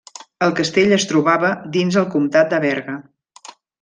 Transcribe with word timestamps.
El 0.45 0.53
castell 0.59 0.95
es 0.95 1.05
trobava 1.11 1.51
dins 1.77 1.99
el 2.03 2.07
comtat 2.17 2.51
de 2.55 2.61
Berga. 2.65 2.97